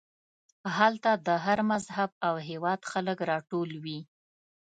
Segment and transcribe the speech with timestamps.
[0.77, 3.99] هلته د هر مذهب او هېواد خلک راټول وي.